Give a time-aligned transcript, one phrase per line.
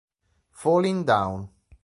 [0.49, 1.49] Falling Down